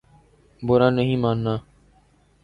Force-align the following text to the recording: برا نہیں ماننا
برا 0.61 0.89
نہیں 0.89 1.17
ماننا 1.17 1.55